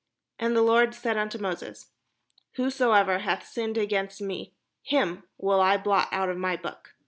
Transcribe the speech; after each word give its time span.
And 0.39 0.55
the 0.55 0.63
Lord 0.63 0.95
said 0.95 1.15
unto 1.15 1.37
Moses: 1.37 1.91
"Whosoever 2.53 3.19
hath 3.19 3.45
sinned 3.45 3.77
against 3.77 4.19
me, 4.19 4.55
him 4.81 5.25
will 5.37 5.61
I 5.61 5.77
blot 5.77 6.07
out 6.11 6.27
of 6.29 6.37
my 6.37 6.55
book. 6.57 6.95